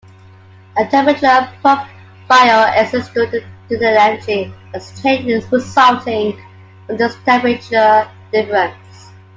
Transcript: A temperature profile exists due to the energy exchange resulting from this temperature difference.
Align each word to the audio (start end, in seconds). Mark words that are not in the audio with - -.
A 0.79 0.85
temperature 0.87 1.47
profile 1.61 2.73
exists 2.75 3.13
due 3.13 3.29
to 3.29 3.43
the 3.69 3.87
energy 4.01 4.51
exchange 4.73 5.43
resulting 5.53 6.41
from 6.87 6.97
this 6.97 7.15
temperature 7.23 8.09
difference. 8.31 9.11